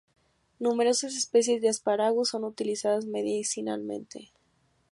[0.57, 4.31] Numerosas especies de "Asparagus" son utilizadas medicinalmente.